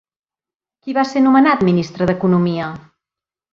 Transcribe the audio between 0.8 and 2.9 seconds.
Qui va ser anomenat ministre d'economia?